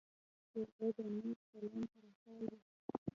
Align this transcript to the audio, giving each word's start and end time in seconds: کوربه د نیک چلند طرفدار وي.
کوربه 0.51 0.87
د 0.95 0.97
نیک 1.15 1.39
چلند 1.49 1.87
طرفدار 1.93 2.41
وي. 2.49 2.57